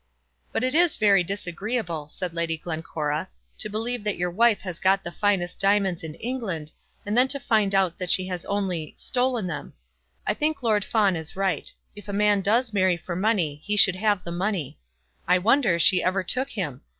"But 0.51 0.63
it 0.63 0.73
is 0.73 0.95
very 0.95 1.23
disagreeable," 1.23 2.07
said 2.07 2.33
Lady 2.33 2.57
Glencora, 2.57 3.29
"to 3.59 3.69
believe 3.69 4.03
that 4.03 4.17
your 4.17 4.31
wife 4.31 4.61
has 4.61 4.79
got 4.79 5.03
the 5.03 5.11
finest 5.11 5.59
diamonds 5.59 6.01
in 6.03 6.15
England, 6.15 6.71
and 7.05 7.15
then 7.15 7.27
to 7.27 7.39
find 7.39 7.71
that 7.73 8.09
she 8.09 8.25
has 8.25 8.43
only 8.45 8.95
stolen 8.97 9.45
them. 9.45 9.73
I 10.25 10.33
think 10.33 10.63
Lord 10.63 10.83
Fawn 10.83 11.15
is 11.15 11.35
right. 11.35 11.71
If 11.95 12.07
a 12.07 12.13
man 12.13 12.41
does 12.41 12.73
marry 12.73 12.97
for 12.97 13.15
money 13.15 13.61
he 13.63 13.75
should 13.77 13.95
have 13.97 14.23
the 14.23 14.31
money. 14.31 14.79
I 15.27 15.37
wonder 15.37 15.77
she 15.77 16.01
ever 16.01 16.23
took 16.23 16.49
him. 16.49 16.81